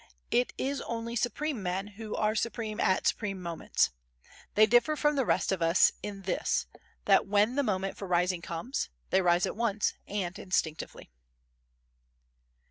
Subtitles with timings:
[0.31, 3.91] It is only supreme men who are supreme at supreme moments.
[4.55, 6.65] They differ from the rest of us in this
[7.05, 11.11] that, when the moment for rising comes, they rise at once and instinctively.